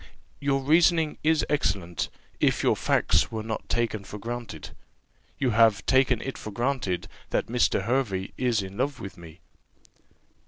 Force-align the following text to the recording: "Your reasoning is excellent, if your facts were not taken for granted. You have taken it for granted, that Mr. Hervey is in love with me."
"Your 0.39 0.61
reasoning 0.63 1.19
is 1.23 1.45
excellent, 1.47 2.09
if 2.39 2.63
your 2.63 2.75
facts 2.75 3.31
were 3.31 3.43
not 3.43 3.69
taken 3.69 4.03
for 4.03 4.17
granted. 4.17 4.71
You 5.37 5.51
have 5.51 5.85
taken 5.85 6.23
it 6.23 6.39
for 6.39 6.49
granted, 6.49 7.07
that 7.29 7.45
Mr. 7.45 7.83
Hervey 7.83 8.33
is 8.35 8.63
in 8.63 8.77
love 8.77 8.99
with 8.99 9.15
me." 9.15 9.41